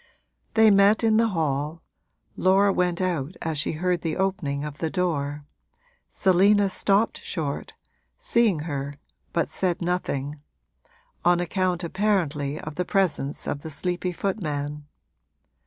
They 0.55 0.71
met 0.71 1.03
in 1.03 1.17
the 1.17 1.27
hall 1.27 1.83
Laura 2.35 2.73
went 2.73 3.01
out 3.01 3.35
as 3.43 3.59
she 3.59 3.73
heard 3.73 4.01
the 4.01 4.17
opening 4.17 4.63
of 4.65 4.79
the 4.79 4.89
door, 4.89 5.45
Selina 6.09 6.69
stopped 6.69 7.21
short, 7.21 7.73
seeing 8.17 8.61
her, 8.61 8.95
but 9.31 9.47
said 9.47 9.79
nothing 9.79 10.41
on 11.23 11.39
account 11.39 11.83
apparently 11.83 12.59
of 12.59 12.77
the 12.77 12.83
presence 12.83 13.45
of 13.45 13.61
the 13.61 13.69
sleepy 13.69 14.11
footman. 14.11 14.87